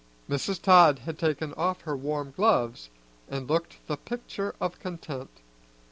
Mrs. 0.27 0.59
Todd 0.59 0.97
had 1.05 1.19
taken 1.19 1.53
off 1.53 1.81
her 1.81 1.95
warm 1.95 2.31
gloves 2.35 2.89
and 3.29 3.47
looked 3.47 3.85
the 3.85 3.97
picture 3.97 4.55
of 4.59 4.79
content. 4.79 5.29